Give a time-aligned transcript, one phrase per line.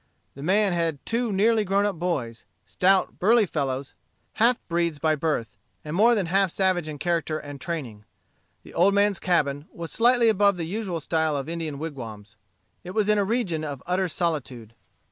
[0.33, 3.93] The man had two nearly grown up boys, stout, burly fellows,
[4.41, 8.05] half breeds by birth, and more than half savage in character and training.
[8.63, 12.35] The old man's cabin was slightly above the usual style of Indian wigwams.
[12.83, 14.73] It was in a region of utter solitude.